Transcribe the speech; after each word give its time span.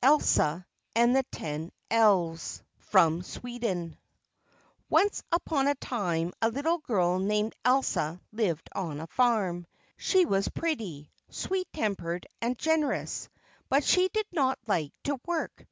ELSA 0.00 0.64
AND 0.94 1.16
THE 1.16 1.24
TEN 1.32 1.72
ELVES 1.90 2.62
From 2.78 3.20
Sweden 3.20 3.98
Once 4.88 5.24
upon 5.32 5.66
a 5.66 5.74
time 5.74 6.30
a 6.40 6.50
little 6.50 6.78
girl 6.78 7.18
named 7.18 7.56
Elsa 7.64 8.20
lived 8.30 8.68
on 8.76 9.00
a 9.00 9.08
farm. 9.08 9.66
She 9.96 10.24
was 10.24 10.46
pretty, 10.46 11.10
sweet 11.30 11.66
tempered, 11.72 12.28
and 12.40 12.56
generous, 12.56 13.28
but 13.68 13.82
she 13.82 14.06
did 14.14 14.26
not 14.32 14.56
like 14.68 14.92
to 15.02 15.18
work. 15.26 15.66